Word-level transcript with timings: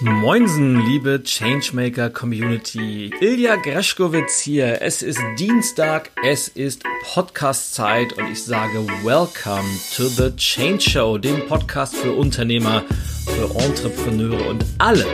Moinsen, 0.00 0.86
liebe 0.86 1.24
Changemaker 1.24 2.08
Community. 2.08 3.10
Ilja 3.20 3.56
Greschkowitz 3.56 4.38
hier. 4.38 4.80
Es 4.80 5.02
ist 5.02 5.18
Dienstag, 5.36 6.12
es 6.24 6.46
ist 6.46 6.84
Podcast-Zeit 7.02 8.12
und 8.12 8.30
ich 8.30 8.44
sage 8.44 8.86
Welcome 9.02 9.68
to 9.96 10.04
the 10.04 10.30
Change 10.36 10.88
Show, 10.88 11.18
dem 11.18 11.44
Podcast 11.48 11.96
für 11.96 12.12
Unternehmer, 12.12 12.84
für 13.26 13.52
Entrepreneure 13.58 14.48
und 14.48 14.64
alle, 14.78 15.04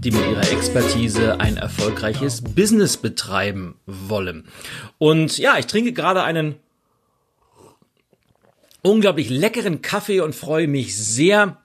die 0.00 0.10
mit 0.10 0.26
ihrer 0.26 0.50
Expertise 0.50 1.38
ein 1.38 1.56
erfolgreiches 1.56 2.42
Business 2.42 2.96
betreiben 2.96 3.76
wollen. 3.86 4.48
Und 4.98 5.38
ja, 5.38 5.56
ich 5.56 5.66
trinke 5.66 5.92
gerade 5.92 6.24
einen 6.24 6.56
unglaublich 8.82 9.30
leckeren 9.30 9.82
Kaffee 9.82 10.18
und 10.18 10.34
freue 10.34 10.66
mich 10.66 10.96
sehr, 10.96 11.58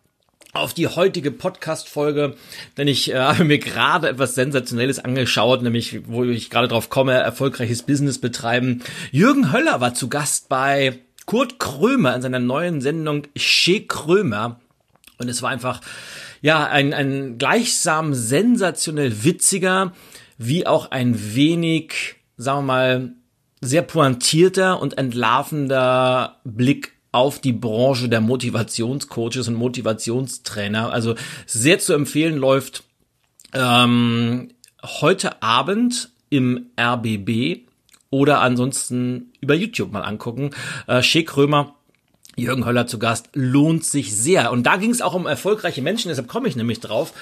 auf 0.56 0.74
die 0.74 0.88
heutige 0.88 1.32
Podcast-Folge, 1.32 2.36
denn 2.78 2.88
ich 2.88 3.12
äh, 3.12 3.18
habe 3.20 3.44
mir 3.44 3.60
gerade 3.60 4.10
etwas 4.10 4.36
Sensationelles 4.36 5.00
angeschaut, 5.00 5.62
nämlich 5.62 6.02
wo 6.08 6.24
ich 6.24 6.50
gerade 6.50 6.68
drauf 6.68 6.90
komme, 6.90 7.14
erfolgreiches 7.14 7.84
Business 7.84 8.20
betreiben. 8.20 8.82
Jürgen 9.12 9.52
Höller 9.52 9.82
war 9.82 9.94
zu 9.94 10.08
Gast 10.08 10.50
bei 10.50 11.00
Kurt 11.26 11.60
Krömer 11.60 12.16
in 12.16 12.22
seiner 12.22 12.40
neuen 12.40 12.82
Sendung 12.82 13.24
Che 13.36 13.82
Krömer 13.82 14.60
und 15.18 15.30
es 15.30 15.42
war 15.42 15.50
einfach 15.50 15.82
ja 16.42 16.66
ein, 16.68 16.94
ein 16.94 17.38
gleichsam 17.38 18.14
sensationell 18.14 19.24
witziger, 19.24 19.94
wie 20.38 20.68
auch 20.68 20.92
ein 20.92 21.36
wenig, 21.36 22.16
sagen 22.38 22.60
wir 22.60 22.74
mal, 22.74 23.14
sehr 23.62 23.82
pointierter 23.82 24.80
und 24.80 24.98
entlarvender 24.98 26.40
Blick 26.44 26.95
auf 27.16 27.40
die 27.40 27.54
Branche 27.54 28.10
der 28.10 28.22
Motivationscoaches 28.22 29.48
und 29.48 29.56
Motivationstrainer. 29.56 30.92
Also 30.92 31.16
sehr 31.46 31.80
zu 31.80 31.94
empfehlen 31.94 32.36
läuft 32.38 32.84
ähm, 33.54 34.50
heute 34.84 35.42
Abend 35.42 36.10
im 36.30 36.68
RBB 36.80 37.62
oder 38.10 38.42
ansonsten 38.42 39.32
über 39.40 39.56
YouTube 39.56 39.92
mal 39.94 40.02
angucken. 40.02 40.52
Äh, 40.88 41.02
Schick 41.02 41.38
Römer 41.38 41.76
Jürgen 42.38 42.66
Höller 42.66 42.86
zu 42.86 43.00
Gast, 43.00 43.30
lohnt 43.34 43.86
sich 43.86 44.14
sehr. 44.14 44.52
Und 44.52 44.64
da 44.64 44.76
ging 44.76 44.92
es 44.92 45.02
auch 45.02 45.14
um 45.14 45.26
erfolgreiche 45.26 45.82
Menschen, 45.82 46.10
deshalb 46.10 46.28
komme 46.28 46.50
ich 46.50 46.58
nämlich 46.58 46.82
drauf. 46.82 47.14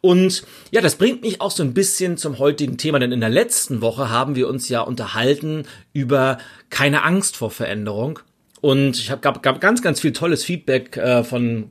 Und 0.00 0.44
ja, 0.70 0.80
das 0.80 0.96
bringt 0.96 1.20
mich 1.20 1.42
auch 1.42 1.50
so 1.50 1.62
ein 1.62 1.74
bisschen 1.74 2.16
zum 2.16 2.38
heutigen 2.38 2.78
Thema, 2.78 2.98
denn 2.98 3.12
in 3.12 3.20
der 3.20 3.28
letzten 3.28 3.82
Woche 3.82 4.08
haben 4.08 4.34
wir 4.34 4.48
uns 4.48 4.70
ja 4.70 4.80
unterhalten 4.80 5.66
über 5.92 6.38
keine 6.70 7.02
Angst 7.02 7.36
vor 7.36 7.50
Veränderung. 7.50 8.20
Und 8.62 8.96
ich 8.96 9.10
habe 9.10 9.20
gab, 9.20 9.42
gab 9.42 9.60
ganz, 9.60 9.82
ganz 9.82 10.00
viel 10.00 10.12
tolles 10.12 10.44
Feedback 10.44 10.96
äh, 10.96 11.24
von 11.24 11.70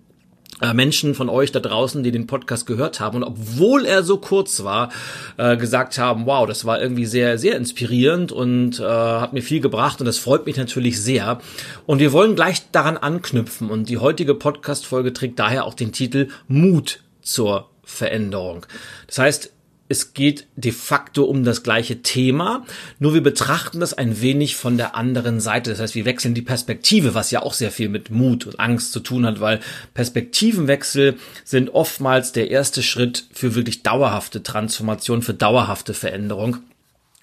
äh, 0.62 0.74
Menschen 0.74 1.16
von 1.16 1.30
euch 1.30 1.52
da 1.52 1.60
draußen, 1.60 2.04
die 2.04 2.12
den 2.12 2.28
Podcast 2.28 2.68
gehört 2.68 3.00
haben 3.00 3.18
und 3.18 3.24
obwohl 3.24 3.86
er 3.86 4.04
so 4.04 4.18
kurz 4.18 4.64
war, 4.64 4.92
äh, 5.38 5.58
gesagt 5.58 5.98
haben, 5.98 6.26
wow, 6.26 6.46
das 6.46 6.66
war 6.66 6.82
irgendwie 6.82 7.06
sehr, 7.06 7.38
sehr 7.38 7.56
inspirierend 7.56 8.32
und 8.32 8.80
äh, 8.80 8.84
hat 8.84 9.34
mir 9.34 9.42
viel 9.42 9.62
gebracht 9.62 10.02
und 10.02 10.06
das 10.06 10.18
freut 10.18 10.46
mich 10.46 10.58
natürlich 10.58 11.02
sehr. 11.02 11.40
Und 11.88 12.00
wir 12.00 12.12
wollen 12.12 12.36
gleich 12.36 12.70
daran 12.72 12.98
anknüpfen 12.98 13.70
und 13.70 13.90
die 13.90 13.98
heutige 13.98 14.36
Podcast-Folge 14.36 15.14
trägt 15.14 15.40
daher 15.40 15.66
auch 15.66 15.74
den 15.74 15.94
Titel 15.94 16.28
Mut 16.48 17.00
zur 17.22 17.70
Veränderung. 17.84 18.66
Das 19.08 19.18
heißt, 19.18 19.54
es 19.92 20.14
geht 20.14 20.48
de 20.56 20.72
facto 20.72 21.26
um 21.26 21.44
das 21.44 21.62
gleiche 21.62 22.02
Thema, 22.02 22.66
nur 22.98 23.14
wir 23.14 23.22
betrachten 23.22 23.80
das 23.80 23.94
ein 23.94 24.22
wenig 24.22 24.56
von 24.56 24.78
der 24.78 24.96
anderen 24.96 25.40
Seite. 25.40 25.70
Das 25.70 25.80
heißt, 25.80 25.96
wir 25.96 26.06
wechseln 26.06 26.34
die 26.34 26.42
Perspektive, 26.42 27.14
was 27.14 27.30
ja 27.30 27.44
auch 27.44 27.54
sehr 27.54 27.72
viel 27.72 27.90
mit 27.90 28.10
Mut 28.10 28.48
und 28.48 28.60
Angst 28.60 28.94
zu 28.94 29.02
tun 29.02 29.26
hat, 29.26 29.40
weil 29.40 29.60
Perspektivenwechsel 29.94 31.18
sind 31.44 31.70
oftmals 31.70 32.32
der 32.32 32.50
erste 32.50 32.82
Schritt 32.82 33.26
für 33.32 33.54
wirklich 33.54 33.84
dauerhafte 33.84 34.42
Transformation, 34.42 35.22
für 35.22 35.34
dauerhafte 35.34 35.94
Veränderung. 35.94 36.58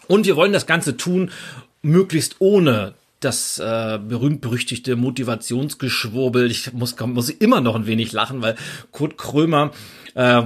Und 0.07 0.27
wir 0.27 0.37
wollen 0.37 0.53
das 0.53 0.67
Ganze 0.67 0.97
tun, 0.97 1.31
möglichst 1.83 2.37
ohne 2.39 2.95
das 3.21 3.59
äh, 3.59 3.99
berühmt-berüchtigte 3.99 4.95
Motivationsgeschwurbel. 4.95 6.51
Ich 6.51 6.73
muss, 6.73 6.95
muss 7.01 7.31
immer 7.31 7.61
noch 7.61 7.75
ein 7.75 7.87
wenig 7.87 8.13
lachen, 8.13 8.43
weil 8.43 8.55
Kurt 8.93 9.19
Krömer 9.19 9.73
äh, 10.15 10.45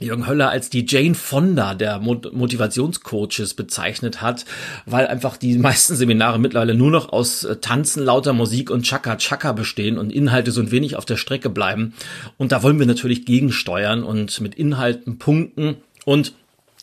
Jürgen 0.00 0.26
Höller 0.26 0.50
als 0.50 0.70
die 0.70 0.86
Jane 0.88 1.14
Fonda 1.14 1.74
der 1.74 1.98
Motivationscoaches 1.98 3.54
bezeichnet 3.54 4.20
hat, 4.20 4.44
weil 4.86 5.06
einfach 5.06 5.36
die 5.36 5.56
meisten 5.58 5.94
Seminare 5.94 6.38
mittlerweile 6.38 6.74
nur 6.74 6.90
noch 6.90 7.12
aus 7.12 7.44
äh, 7.44 7.56
Tanzen, 7.56 8.02
lauter 8.02 8.32
Musik 8.32 8.70
und 8.70 8.82
Chaka 8.82 9.16
Chaka 9.16 9.52
bestehen 9.52 9.98
und 9.98 10.12
Inhalte 10.12 10.52
so 10.52 10.60
ein 10.60 10.70
wenig 10.70 10.96
auf 10.96 11.04
der 11.04 11.16
Strecke 11.16 11.50
bleiben. 11.50 11.94
Und 12.38 12.52
da 12.52 12.62
wollen 12.62 12.78
wir 12.78 12.86
natürlich 12.86 13.26
gegensteuern 13.26 14.02
und 14.02 14.40
mit 14.40 14.54
Inhalten 14.54 15.18
punkten 15.18 15.76
und 16.04 16.32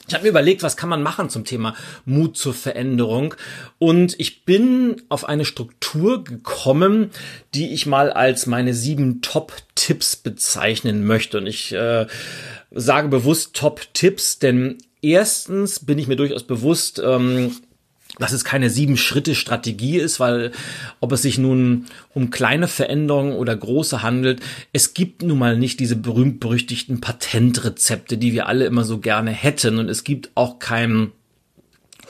ich 0.07 0.13
habe 0.13 0.23
mir 0.23 0.29
überlegt, 0.29 0.63
was 0.63 0.77
kann 0.77 0.87
man 0.87 1.03
machen 1.03 1.29
zum 1.29 1.43
Thema 1.43 1.75
Mut 2.05 2.37
zur 2.37 2.53
Veränderung. 2.53 3.35
Und 3.77 4.17
ich 4.19 4.45
bin 4.45 5.01
auf 5.09 5.27
eine 5.27 5.43
Struktur 5.43 6.23
gekommen, 6.23 7.11
die 7.53 7.73
ich 7.73 7.85
mal 7.85 8.13
als 8.13 8.45
meine 8.45 8.73
sieben 8.73 9.21
Top-Tipps 9.21 10.15
bezeichnen 10.15 11.05
möchte. 11.05 11.39
Und 11.39 11.47
ich 11.47 11.73
äh, 11.73 12.07
sage 12.77 13.09
bewusst 13.09 13.55
Top-Tipps, 13.55 14.39
denn 14.39 14.77
erstens 15.01 15.79
bin 15.79 15.99
ich 15.99 16.07
mir 16.07 16.15
durchaus 16.15 16.43
bewusst, 16.43 17.01
ähm, 17.03 17.51
dass 18.19 18.31
es 18.31 18.43
keine 18.43 18.69
Sieben-Schritte-Strategie 18.69 19.97
ist, 19.97 20.19
weil 20.19 20.51
ob 20.99 21.11
es 21.11 21.21
sich 21.21 21.37
nun 21.37 21.85
um 22.13 22.29
kleine 22.29 22.67
Veränderungen 22.67 23.33
oder 23.33 23.55
große 23.55 24.01
handelt, 24.01 24.41
es 24.73 24.93
gibt 24.93 25.21
nun 25.21 25.37
mal 25.37 25.57
nicht 25.57 25.79
diese 25.79 25.95
berühmt-berüchtigten 25.95 27.01
Patentrezepte, 27.01 28.17
die 28.17 28.33
wir 28.33 28.47
alle 28.47 28.65
immer 28.65 28.83
so 28.83 28.99
gerne 28.99 29.31
hätten. 29.31 29.77
Und 29.77 29.89
es 29.89 30.03
gibt 30.03 30.31
auch 30.35 30.59
kein 30.59 31.11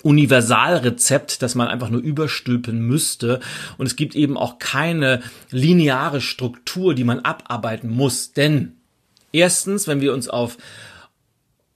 Universalrezept, 0.03 1.41
das 1.41 1.55
man 1.55 1.67
einfach 1.67 1.89
nur 1.89 2.01
überstülpen 2.01 2.79
müsste. 2.79 3.39
Und 3.77 3.87
es 3.87 3.95
gibt 3.95 4.15
eben 4.15 4.37
auch 4.37 4.59
keine 4.59 5.21
lineare 5.49 6.21
Struktur, 6.21 6.93
die 6.93 7.03
man 7.03 7.19
abarbeiten 7.19 7.89
muss. 7.89 8.31
Denn 8.31 8.76
erstens, 9.37 9.87
wenn 9.87 10.01
wir 10.01 10.13
uns 10.13 10.27
auf 10.27 10.57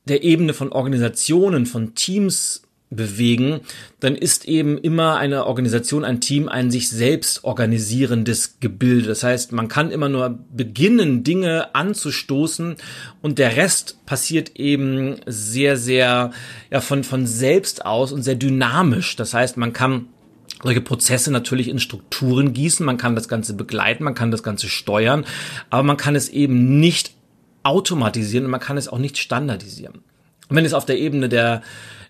der 0.05 0.23
Ebene 0.23 0.53
von 0.53 0.71
Organisationen, 0.71 1.65
von 1.65 1.93
Teams 1.93 2.63
bewegen, 2.89 3.61
dann 4.01 4.15
ist 4.15 4.45
eben 4.45 4.77
immer 4.77 5.15
eine 5.15 5.45
Organisation, 5.45 6.03
ein 6.03 6.19
Team 6.19 6.49
ein 6.49 6.71
sich 6.71 6.89
selbst 6.89 7.45
organisierendes 7.45 8.59
Gebilde. 8.59 9.07
Das 9.07 9.23
heißt, 9.23 9.53
man 9.53 9.69
kann 9.69 9.91
immer 9.91 10.09
nur 10.09 10.37
beginnen, 10.53 11.23
Dinge 11.23 11.73
anzustoßen 11.73 12.75
und 13.21 13.39
der 13.39 13.55
Rest 13.55 14.05
passiert 14.05 14.57
eben 14.57 15.15
sehr, 15.25 15.77
sehr 15.77 16.31
ja, 16.69 16.81
von, 16.81 17.05
von 17.05 17.25
selbst 17.27 17.85
aus 17.85 18.11
und 18.11 18.23
sehr 18.23 18.35
dynamisch. 18.35 19.15
Das 19.15 19.33
heißt, 19.33 19.55
man 19.55 19.71
kann 19.71 20.07
solche 20.61 20.81
Prozesse 20.81 21.31
natürlich 21.31 21.69
in 21.69 21.79
Strukturen 21.79 22.51
gießen, 22.51 22.85
man 22.85 22.97
kann 22.97 23.15
das 23.15 23.29
Ganze 23.29 23.53
begleiten, 23.53 24.03
man 24.03 24.15
kann 24.15 24.31
das 24.31 24.43
Ganze 24.43 24.67
steuern, 24.67 25.25
aber 25.69 25.83
man 25.83 25.97
kann 25.97 26.15
es 26.15 26.27
eben 26.27 26.79
nicht 26.79 27.13
automatisieren 27.63 28.45
und 28.45 28.51
man 28.51 28.59
kann 28.59 28.77
es 28.77 28.87
auch 28.87 28.97
nicht 28.97 29.17
standardisieren. 29.17 29.95
Und 30.49 30.55
wenn 30.55 30.65
es 30.65 30.73
auf 30.73 30.85
der 30.85 30.99
Ebene 30.99 31.29
der 31.29 31.61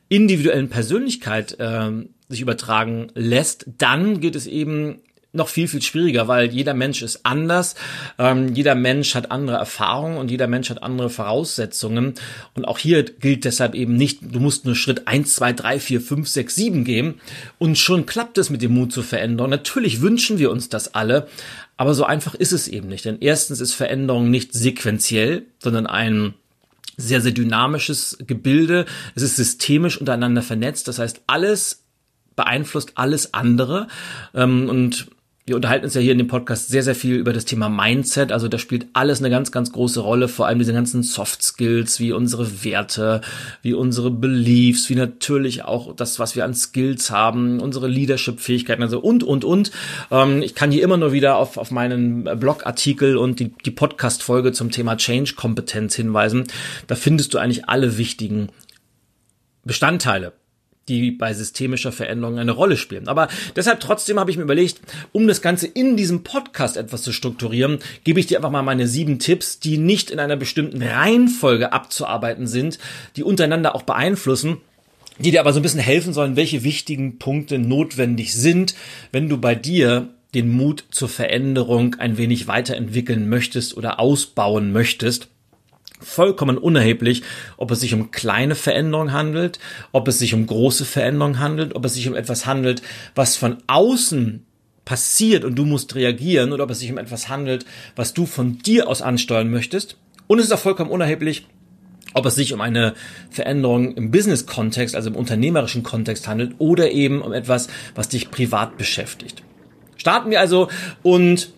individuellen 0.10 0.70
Persönlichkeit 0.70 1.60
äh, 1.60 1.92
sich 2.28 2.42
übertragen 2.42 3.08
lässt, 3.14 3.66
dann 3.78 4.20
geht 4.20 4.36
es 4.36 4.48
eben 4.48 5.00
noch 5.34 5.48
viel, 5.48 5.68
viel 5.68 5.82
schwieriger, 5.82 6.28
weil 6.28 6.52
jeder 6.52 6.74
Mensch 6.74 7.02
ist 7.02 7.26
anders, 7.26 7.76
ähm, 8.18 8.54
jeder 8.54 8.76
Mensch 8.76 9.16
hat 9.16 9.32
andere 9.32 9.58
Erfahrungen 9.58 10.18
und 10.18 10.30
jeder 10.30 10.48
Mensch 10.48 10.70
hat 10.70 10.84
andere 10.84 11.10
Voraussetzungen. 11.10 12.16
Und 12.54 12.66
auch 12.66 12.78
hier 12.78 13.04
gilt 13.04 13.46
deshalb 13.46 13.74
eben 13.74 13.96
nicht, 13.96 14.20
du 14.22 14.40
musst 14.40 14.66
nur 14.66 14.76
Schritt 14.76 15.08
eins, 15.08 15.36
zwei, 15.36 15.54
drei, 15.54 15.80
vier, 15.80 16.02
fünf, 16.02 16.28
sechs, 16.28 16.56
sieben 16.56 16.84
gehen 16.84 17.16
und 17.60 17.78
schon 17.78 18.06
klappt 18.06 18.38
es 18.38 18.50
mit 18.50 18.62
dem 18.62 18.74
Mut 18.74 18.92
zur 18.92 19.04
Veränderung. 19.04 19.50
Natürlich 19.50 20.02
wünschen 20.02 20.38
wir 20.38 20.52
uns 20.52 20.68
das 20.68 20.94
alle, 20.96 21.28
aber 21.78 21.94
so 21.94 22.04
einfach 22.04 22.36
ist 22.36 22.52
es 22.52 22.68
eben 22.68 22.90
nicht. 22.90 23.06
Denn 23.06 23.18
erstens 23.22 23.62
ist 23.62 23.74
Veränderung 23.74 24.30
nicht 24.30 24.54
sequenziell, 24.54 25.46
sondern 25.60 25.88
ein 25.88 26.34
sehr, 26.98 27.22
sehr 27.22 27.32
dynamisches 27.32 28.18
Gebilde. 28.28 28.86
Es 29.16 29.24
ist 29.24 29.38
systemisch 29.38 29.98
untereinander 29.98 30.42
vernetzt. 30.42 30.88
Das 30.88 31.00
heißt, 31.00 31.22
alles 31.28 31.84
beeinflusst 32.36 32.94
alles 32.96 33.34
andere. 33.34 33.88
Ähm, 34.34 34.70
und 34.70 35.08
wir 35.46 35.56
unterhalten 35.56 35.86
uns 35.86 35.96
ja 35.96 36.02
hier 36.02 36.12
in 36.12 36.20
dem 36.20 36.28
Podcast 36.28 36.70
sehr, 36.70 36.84
sehr 36.84 36.94
viel 36.94 37.16
über 37.16 37.34
das 37.34 37.46
Thema 37.46 37.68
Mindset. 37.68 38.32
Also 38.32 38.48
da 38.48 38.60
spielt 38.60 38.88
alles 38.94 39.20
eine 39.20 39.32
ganz, 39.32 39.52
ganz 39.52 39.72
große 39.72 40.00
Rolle. 40.00 40.28
Vor 40.28 40.46
allem 40.46 40.60
diese 40.60 40.74
ganzen 40.74 41.02
Soft 41.02 41.42
Skills, 41.42 42.00
wie 42.00 42.12
unsere 42.12 42.64
Werte, 42.64 43.22
wie 43.64 43.74
unsere 43.74 44.12
Beliefs, 44.12 44.90
wie 44.90 44.96
natürlich 44.96 45.64
auch 45.64 45.96
das, 45.96 46.20
was 46.20 46.36
wir 46.36 46.46
an 46.46 46.54
Skills 46.54 47.10
haben, 47.10 47.60
unsere 47.60 47.88
Leadership-Fähigkeiten, 47.88 48.84
also 48.84 49.00
und, 49.00 49.24
und, 49.24 49.44
und. 49.44 49.72
Ähm, 50.12 50.44
ich 50.44 50.54
kann 50.54 50.72
hier 50.72 50.84
immer 50.84 50.98
nur 50.98 51.12
wieder 51.12 51.38
auf, 51.38 51.58
auf 51.58 51.72
meinen 51.72 52.24
Blogartikel 52.40 53.18
und 53.18 53.40
die, 53.40 53.52
die 53.66 53.72
Podcast-Folge 53.72 54.52
zum 54.52 54.70
Thema 54.70 54.96
Change-Kompetenz 54.96 55.96
hinweisen. 55.96 56.44
Da 56.86 56.96
findest 56.96 57.34
du 57.34 57.40
eigentlich 57.40 57.68
alle 57.68 57.98
wichtigen 57.98 58.50
Bestandteile 59.64 60.34
die 60.88 61.12
bei 61.12 61.34
systemischer 61.34 61.92
Veränderung 61.92 62.40
eine 62.40 62.52
Rolle 62.52 62.76
spielen. 62.76 63.08
Aber 63.08 63.28
deshalb 63.56 63.80
trotzdem 63.80 64.20
habe 64.20 64.32
ich 64.32 64.38
mir 64.38 64.44
überlegt, 64.44 64.82
um 65.12 65.28
das 65.28 65.42
Ganze 65.42 65.68
in 65.68 65.96
diesem 65.96 66.24
Podcast 66.24 66.78
etwas 66.78 67.04
zu 67.04 67.14
strukturieren, 67.14 67.80
gebe 68.04 68.20
ich 68.20 68.28
dir 68.28 68.38
einfach 68.38 68.52
mal 68.52 68.64
meine 68.64 68.88
sieben 68.88 69.20
Tipps, 69.20 69.60
die 69.60 69.78
nicht 69.78 70.12
in 70.12 70.20
einer 70.20 70.38
bestimmten 70.38 70.82
Reihenfolge 70.82 71.72
abzuarbeiten 71.72 72.48
sind, 72.48 72.80
die 73.16 73.24
untereinander 73.24 73.76
auch 73.76 73.84
beeinflussen 73.84 74.58
die 75.20 75.30
dir 75.30 75.42
aber 75.42 75.54
so 75.54 75.60
ein 75.60 75.64
bisschen 75.64 75.80
helfen 75.80 76.14
sollen, 76.14 76.36
welche 76.36 76.64
wichtigen 76.64 77.20
Punkte 77.20 77.60
notwendig 77.60 78.34
sind, 78.34 78.74
wenn 79.12 79.30
du 79.30 79.38
bei 79.38 79.54
dir 79.54 80.10
den 80.34 80.50
Mut 80.50 80.86
zur 80.90 81.10
Veränderung 81.10 81.96
ein 81.96 82.18
wenig 82.18 82.48
weiterentwickeln 82.48 83.30
möchtest 83.30 83.76
oder 83.78 84.00
ausbauen 84.00 84.72
möchtest 84.72 85.28
vollkommen 86.02 86.58
unerheblich, 86.58 87.24
ob 87.58 87.72
es 87.72 87.80
sich 87.80 87.94
um 87.94 88.12
kleine 88.12 88.56
Veränderungen 88.56 89.14
handelt, 89.14 89.60
ob 89.92 90.08
es 90.08 90.20
sich 90.20 90.34
um 90.34 90.46
große 90.46 90.86
Veränderungen 90.86 91.40
handelt, 91.40 91.76
ob 91.76 91.86
es 91.86 91.94
sich 91.94 92.08
um 92.08 92.16
etwas 92.16 92.46
handelt, 92.46 92.82
was 93.16 93.38
von 93.38 93.58
außen 93.68 94.46
passiert 94.86 95.46
und 95.46 95.56
du 95.56 95.66
musst 95.66 95.96
reagieren 95.96 96.52
oder 96.52 96.64
ob 96.64 96.72
es 96.72 96.80
sich 96.80 96.92
um 96.92 96.98
etwas 96.98 97.30
handelt, 97.30 97.66
was 97.96 98.14
du 98.14 98.26
von 98.26 98.58
dir 98.60 98.88
aus 98.88 99.02
ansteuern 99.02 99.50
möchtest. 99.50 99.98
Und 100.28 100.40
es 100.40 100.46
ist 100.46 100.52
auch 100.52 100.60
vollkommen 100.60 100.90
unerheblich, 100.90 101.48
ob 102.14 102.26
es 102.26 102.36
sich 102.36 102.54
um 102.54 102.62
eine 102.62 102.94
Veränderung 103.30 103.96
im 103.96 104.12
Business-Kontext, 104.12 104.96
also 104.96 105.10
im 105.10 105.16
unternehmerischen 105.16 105.84
Kontext 105.84 106.28
handelt 106.28 106.56
oder 106.58 106.92
eben 106.92 107.22
um 107.22 107.32
etwas, 107.32 107.68
was 107.96 108.10
dich 108.10 108.32
privat 108.32 108.78
beschäftigt. 108.78 109.44
Starten 109.98 110.32
wir 110.32 110.40
also 110.40 110.68
und 111.04 111.54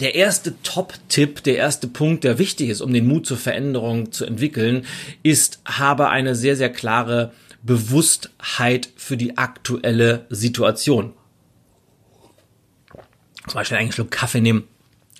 der 0.00 0.14
erste 0.14 0.60
Top-Tipp, 0.62 1.42
der 1.42 1.56
erste 1.56 1.88
Punkt, 1.88 2.24
der 2.24 2.38
wichtig 2.38 2.70
ist, 2.70 2.80
um 2.80 2.92
den 2.92 3.06
Mut 3.06 3.26
zur 3.26 3.36
Veränderung 3.36 4.12
zu 4.12 4.24
entwickeln, 4.24 4.86
ist, 5.22 5.60
habe 5.64 6.08
eine 6.08 6.34
sehr, 6.34 6.56
sehr 6.56 6.70
klare 6.70 7.32
Bewusstheit 7.62 8.88
für 8.96 9.16
die 9.16 9.36
aktuelle 9.36 10.26
Situation. 10.30 11.12
Zum 13.46 13.54
Beispiel 13.54 13.78
einen 13.78 13.92
Schluck 13.92 14.10
Kaffee 14.10 14.40
nehmen, 14.40 14.64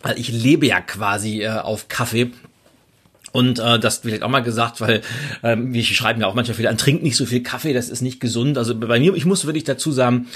weil 0.02 0.18
ich 0.18 0.28
lebe 0.30 0.66
ja 0.66 0.80
quasi 0.80 1.42
äh, 1.42 1.48
auf 1.48 1.88
Kaffee 1.88 2.30
und 3.38 3.60
äh, 3.60 3.78
das 3.78 3.98
vielleicht 3.98 4.24
auch 4.24 4.28
mal 4.28 4.40
gesagt, 4.40 4.80
weil 4.80 5.00
ähm, 5.44 5.72
wir 5.72 5.84
schreiben 5.84 6.20
ja 6.20 6.26
auch 6.26 6.34
manchmal 6.34 6.56
viele 6.56 6.70
an, 6.70 6.76
trinkt 6.76 7.04
nicht 7.04 7.16
so 7.16 7.24
viel 7.24 7.40
Kaffee, 7.40 7.72
das 7.72 7.88
ist 7.88 8.02
nicht 8.02 8.18
gesund. 8.18 8.58
Also 8.58 8.74
bei 8.76 8.98
mir, 8.98 9.14
ich 9.14 9.26
muss 9.26 9.46
wirklich 9.46 9.62
dazu 9.62 9.92
sagen, 9.92 10.26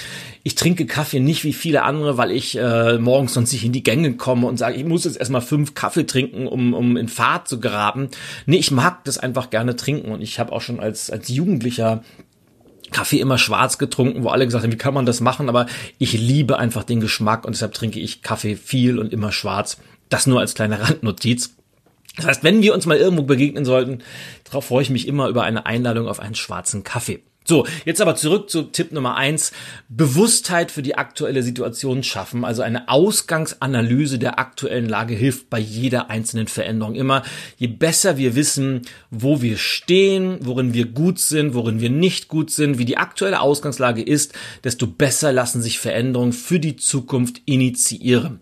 ich 0.43 0.55
trinke 0.55 0.85
Kaffee 0.85 1.19
nicht 1.19 1.43
wie 1.43 1.51
viele 1.51 1.83
andere, 1.83 2.17
weil 2.17 2.31
ich 2.31 2.57
äh, 2.57 2.97
morgens 2.99 3.33
sonst 3.33 3.51
nicht 3.51 3.65
in 3.65 3.73
die 3.73 3.83
Gänge 3.83 4.13
komme 4.13 4.47
und 4.47 4.55
sage, 4.55 4.77
ich 4.77 4.85
muss 4.85 5.03
jetzt 5.03 5.17
erstmal 5.17 5.41
fünf 5.41 5.73
Kaffee 5.73 6.05
trinken, 6.05 6.47
um, 6.47 6.73
um 6.73 6.95
in 6.95 7.09
Fahrt 7.09 7.49
zu 7.49 7.59
geraten. 7.59 8.07
Nee, 8.45 8.55
ich 8.55 8.71
mag 8.71 9.03
das 9.03 9.17
einfach 9.17 9.49
gerne 9.49 9.75
trinken 9.75 10.09
und 10.09 10.21
ich 10.21 10.39
habe 10.39 10.53
auch 10.53 10.61
schon 10.61 10.79
als, 10.79 11.11
als 11.11 11.27
Jugendlicher 11.27 12.03
Kaffee 12.91 13.19
immer 13.19 13.37
schwarz 13.37 13.77
getrunken, 13.77 14.23
wo 14.23 14.29
alle 14.29 14.45
gesagt 14.45 14.63
haben, 14.63 14.71
wie 14.71 14.77
kann 14.77 14.93
man 14.93 15.05
das 15.05 15.19
machen? 15.19 15.49
Aber 15.49 15.65
ich 15.97 16.13
liebe 16.13 16.57
einfach 16.57 16.85
den 16.85 17.01
Geschmack 17.01 17.43
und 17.43 17.53
deshalb 17.53 17.73
trinke 17.73 17.99
ich 17.99 18.21
Kaffee 18.21 18.55
viel 18.55 18.97
und 18.97 19.11
immer 19.11 19.33
schwarz. 19.33 19.77
Das 20.07 20.25
nur 20.25 20.39
als 20.39 20.53
kleine 20.53 20.79
Randnotiz. 20.79 21.55
Das 22.15 22.25
heißt, 22.25 22.43
wenn 22.43 22.61
wir 22.61 22.73
uns 22.73 22.85
mal 22.85 22.97
irgendwo 22.97 23.23
begegnen 23.23 23.65
sollten, 23.65 23.99
darauf 24.43 24.65
freue 24.65 24.83
ich 24.83 24.89
mich 24.89 25.07
immer 25.07 25.29
über 25.29 25.43
eine 25.43 25.65
Einladung 25.65 26.07
auf 26.07 26.19
einen 26.19 26.35
schwarzen 26.35 26.83
Kaffee. 26.83 27.23
So, 27.45 27.67
jetzt 27.83 27.99
aber 27.99 28.15
zurück 28.15 28.49
zu 28.49 28.63
Tipp 28.63 28.93
Nummer 28.93 29.17
eins: 29.17 29.51
Bewusstheit 29.89 30.71
für 30.71 30.81
die 30.81 30.95
aktuelle 30.95 31.43
Situation 31.43 32.01
schaffen. 32.03 32.45
Also 32.45 32.61
eine 32.61 32.87
Ausgangsanalyse 32.87 34.17
der 34.17 34.39
aktuellen 34.39 34.87
Lage 34.87 35.13
hilft 35.13 35.49
bei 35.49 35.59
jeder 35.59 36.09
einzelnen 36.09 36.47
Veränderung 36.47 36.95
immer. 36.95 37.23
Je 37.57 37.67
besser 37.67 38.17
wir 38.17 38.35
wissen, 38.35 38.83
wo 39.11 39.41
wir 39.41 39.57
stehen, 39.57 40.37
worin 40.41 40.73
wir 40.73 40.85
gut 40.85 41.19
sind, 41.19 41.53
worin 41.53 41.81
wir 41.81 41.89
nicht 41.89 42.29
gut 42.29 42.49
sind, 42.49 42.77
wie 42.77 42.85
die 42.85 42.97
aktuelle 42.97 43.41
Ausgangslage 43.41 44.01
ist, 44.01 44.33
desto 44.63 44.87
besser 44.87 45.33
lassen 45.33 45.61
sich 45.61 45.79
Veränderungen 45.79 46.33
für 46.33 46.59
die 46.59 46.77
Zukunft 46.77 47.41
initiieren 47.45 48.39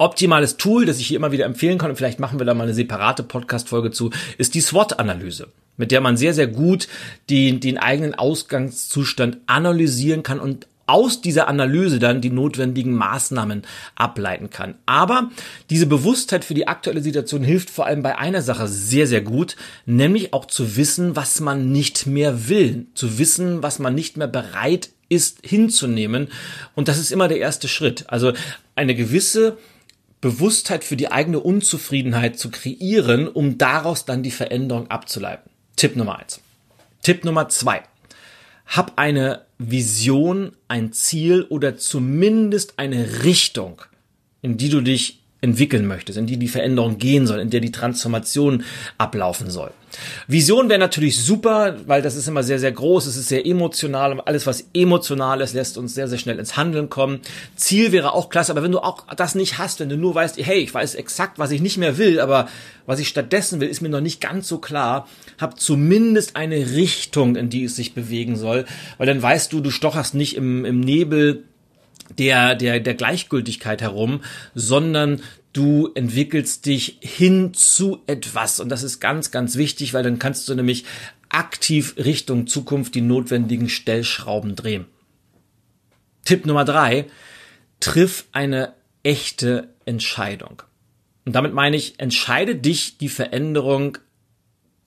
optimales 0.00 0.56
Tool, 0.56 0.86
das 0.86 0.98
ich 0.98 1.06
hier 1.06 1.16
immer 1.16 1.30
wieder 1.30 1.44
empfehlen 1.44 1.78
kann, 1.78 1.90
und 1.90 1.96
vielleicht 1.96 2.20
machen 2.20 2.38
wir 2.38 2.46
da 2.46 2.54
mal 2.54 2.64
eine 2.64 2.74
separate 2.74 3.22
Podcast-Folge 3.22 3.90
zu, 3.90 4.10
ist 4.38 4.54
die 4.54 4.62
SWOT-Analyse, 4.62 5.48
mit 5.76 5.90
der 5.92 6.00
man 6.00 6.16
sehr, 6.16 6.32
sehr 6.32 6.46
gut 6.46 6.88
den, 7.28 7.60
den 7.60 7.76
eigenen 7.76 8.14
Ausgangszustand 8.14 9.38
analysieren 9.46 10.22
kann 10.22 10.40
und 10.40 10.66
aus 10.86 11.20
dieser 11.20 11.46
Analyse 11.46 12.00
dann 12.00 12.20
die 12.20 12.30
notwendigen 12.30 12.94
Maßnahmen 12.94 13.62
ableiten 13.94 14.50
kann. 14.50 14.74
Aber 14.86 15.30
diese 15.68 15.86
Bewusstheit 15.86 16.44
für 16.44 16.54
die 16.54 16.66
aktuelle 16.66 17.02
Situation 17.02 17.44
hilft 17.44 17.70
vor 17.70 17.86
allem 17.86 18.02
bei 18.02 18.18
einer 18.18 18.42
Sache 18.42 18.66
sehr, 18.66 19.06
sehr 19.06 19.20
gut, 19.20 19.54
nämlich 19.86 20.32
auch 20.32 20.46
zu 20.46 20.76
wissen, 20.76 21.14
was 21.14 21.40
man 21.40 21.70
nicht 21.70 22.06
mehr 22.06 22.48
will, 22.48 22.86
zu 22.94 23.18
wissen, 23.18 23.62
was 23.62 23.78
man 23.78 23.94
nicht 23.94 24.16
mehr 24.16 24.26
bereit 24.26 24.88
ist 25.10 25.40
hinzunehmen. 25.44 26.28
Und 26.74 26.88
das 26.88 26.98
ist 26.98 27.12
immer 27.12 27.28
der 27.28 27.38
erste 27.38 27.68
Schritt. 27.68 28.04
Also 28.08 28.32
eine 28.74 28.94
gewisse 28.94 29.58
Bewusstheit 30.20 30.84
für 30.84 30.96
die 30.96 31.10
eigene 31.10 31.40
Unzufriedenheit 31.40 32.38
zu 32.38 32.50
kreieren, 32.50 33.28
um 33.28 33.58
daraus 33.58 34.04
dann 34.04 34.22
die 34.22 34.30
Veränderung 34.30 34.90
abzuleiten. 34.90 35.50
Tipp 35.76 35.96
Nummer 35.96 36.18
eins. 36.18 36.40
Tipp 37.02 37.24
Nummer 37.24 37.48
zwei. 37.48 37.82
Hab 38.66 38.98
eine 38.98 39.46
Vision, 39.58 40.52
ein 40.68 40.92
Ziel 40.92 41.42
oder 41.44 41.76
zumindest 41.76 42.78
eine 42.78 43.24
Richtung, 43.24 43.82
in 44.42 44.58
die 44.58 44.68
du 44.68 44.80
dich 44.80 45.19
entwickeln 45.40 45.86
möchtest, 45.86 46.18
in 46.18 46.26
die 46.26 46.36
die 46.36 46.48
Veränderung 46.48 46.98
gehen 46.98 47.26
soll, 47.26 47.40
in 47.40 47.50
der 47.50 47.60
die 47.60 47.72
Transformation 47.72 48.64
ablaufen 48.98 49.50
soll. 49.50 49.72
Vision 50.28 50.68
wäre 50.68 50.78
natürlich 50.78 51.18
super, 51.18 51.76
weil 51.86 52.02
das 52.02 52.14
ist 52.14 52.28
immer 52.28 52.42
sehr, 52.42 52.58
sehr 52.58 52.72
groß, 52.72 53.06
es 53.06 53.16
ist 53.16 53.28
sehr 53.28 53.44
emotional 53.44 54.12
und 54.12 54.20
alles, 54.20 54.46
was 54.46 54.66
emotional 54.72 55.40
ist, 55.40 55.54
lässt 55.54 55.78
uns 55.78 55.94
sehr, 55.94 56.08
sehr 56.08 56.18
schnell 56.18 56.38
ins 56.38 56.56
Handeln 56.56 56.90
kommen. 56.90 57.20
Ziel 57.56 57.90
wäre 57.90 58.12
auch 58.12 58.28
klasse, 58.28 58.52
aber 58.52 58.62
wenn 58.62 58.72
du 58.72 58.78
auch 58.78 59.06
das 59.16 59.34
nicht 59.34 59.58
hast, 59.58 59.80
wenn 59.80 59.88
du 59.88 59.96
nur 59.96 60.14
weißt, 60.14 60.36
hey, 60.38 60.58
ich 60.58 60.72
weiß 60.72 60.94
exakt, 60.94 61.38
was 61.38 61.50
ich 61.50 61.60
nicht 61.60 61.78
mehr 61.78 61.98
will, 61.98 62.20
aber 62.20 62.48
was 62.86 63.00
ich 63.00 63.08
stattdessen 63.08 63.60
will, 63.60 63.68
ist 63.68 63.80
mir 63.80 63.88
noch 63.88 64.00
nicht 64.00 64.20
ganz 64.20 64.48
so 64.48 64.58
klar, 64.58 65.08
hab 65.40 65.58
zumindest 65.58 66.36
eine 66.36 66.72
Richtung, 66.72 67.36
in 67.36 67.50
die 67.50 67.64
es 67.64 67.76
sich 67.76 67.94
bewegen 67.94 68.36
soll, 68.36 68.66
weil 68.98 69.06
dann 69.06 69.22
weißt 69.22 69.52
du, 69.52 69.60
du 69.60 69.70
stocherst 69.70 70.14
nicht 70.14 70.36
im, 70.36 70.64
im 70.64 70.80
Nebel 70.80 71.44
der, 72.18 72.54
der, 72.54 72.80
der 72.80 72.94
Gleichgültigkeit 72.94 73.82
herum, 73.82 74.22
sondern 74.54 75.22
du 75.52 75.90
entwickelst 75.94 76.66
dich 76.66 76.98
hin 77.00 77.54
zu 77.54 78.02
etwas. 78.06 78.60
Und 78.60 78.68
das 78.68 78.82
ist 78.82 79.00
ganz, 79.00 79.30
ganz 79.30 79.56
wichtig, 79.56 79.94
weil 79.94 80.02
dann 80.02 80.18
kannst 80.18 80.48
du 80.48 80.54
nämlich 80.54 80.84
aktiv 81.28 81.94
Richtung 81.96 82.46
Zukunft 82.46 82.94
die 82.94 83.00
notwendigen 83.00 83.68
Stellschrauben 83.68 84.56
drehen. 84.56 84.86
Tipp 86.24 86.46
Nummer 86.46 86.64
drei, 86.64 87.06
triff 87.80 88.26
eine 88.32 88.74
echte 89.02 89.68
Entscheidung. 89.86 90.62
Und 91.24 91.34
damit 91.34 91.54
meine 91.54 91.76
ich, 91.76 91.98
entscheide 91.98 92.56
dich, 92.56 92.98
die 92.98 93.08
Veränderung 93.08 93.98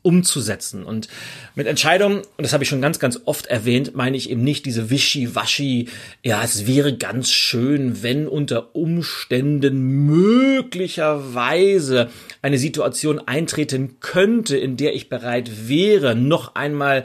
umzusetzen. 0.04 0.86
Und 0.86 1.08
mit 1.56 1.66
Entscheidungen, 1.66 2.18
und 2.18 2.44
das 2.44 2.54
habe 2.54 2.64
ich 2.64 2.70
schon 2.70 2.82
ganz, 2.82 3.00
ganz 3.00 3.22
oft 3.26 3.48
erwähnt, 3.48 3.96
meine 3.96 4.16
ich 4.16 4.30
eben 4.30 4.44
nicht 4.44 4.68
diese 4.68 4.92
Wischi-Waschi, 4.92 5.90
ja, 6.22 6.44
es 6.44 6.68
wäre 6.68 6.96
ganz 6.96 7.32
schön, 7.32 8.04
wenn 8.04 8.28
unter 8.28 8.76
Umständen 8.76 10.06
möglicherweise 10.06 12.12
eine 12.42 12.60
Situation 12.60 13.20
eintreten 13.20 14.00
könnte, 14.02 14.58
in 14.58 14.76
der 14.78 14.94
ich 14.94 15.10
bereit 15.10 15.68
wäre, 15.68 16.16
noch 16.16 16.54
einmal 16.56 17.04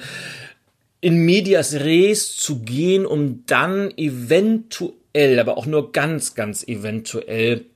in 1.00 1.24
medias 1.24 1.74
res 1.74 2.36
zu 2.36 2.60
gehen, 2.60 3.06
um 3.06 3.44
dann 3.46 3.96
eventuell, 3.96 5.38
aber 5.38 5.56
auch 5.56 5.66
nur 5.66 5.92
ganz, 5.92 6.34
ganz 6.34 6.66
eventuell, 6.66 7.66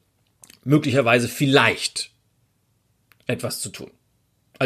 möglicherweise 0.65 1.29
vielleicht 1.29 2.11
etwas 3.27 3.61
zu 3.61 3.71
tun. 3.71 3.91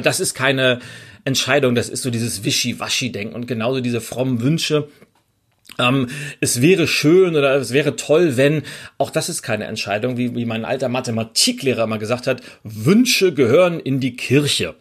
Das 0.02 0.20
ist 0.20 0.34
keine 0.34 0.80
Entscheidung, 1.24 1.74
das 1.74 1.88
ist 1.88 2.02
so 2.02 2.10
dieses 2.10 2.44
Wischi-Waschi-Denken 2.44 3.34
und 3.34 3.46
genauso 3.46 3.80
diese 3.80 4.00
frommen 4.00 4.40
Wünsche. 4.42 4.88
Ähm, 5.78 6.08
es 6.40 6.62
wäre 6.62 6.86
schön 6.86 7.36
oder 7.36 7.54
es 7.56 7.72
wäre 7.72 7.96
toll, 7.96 8.36
wenn, 8.36 8.62
auch 8.98 9.10
das 9.10 9.28
ist 9.28 9.42
keine 9.42 9.64
Entscheidung, 9.64 10.16
wie, 10.16 10.34
wie 10.34 10.44
mein 10.44 10.64
alter 10.64 10.88
Mathematiklehrer 10.88 11.84
immer 11.84 11.98
gesagt 11.98 12.26
hat, 12.26 12.40
Wünsche 12.62 13.34
gehören 13.34 13.80
in 13.80 14.00
die 14.00 14.16
Kirche. 14.16 14.74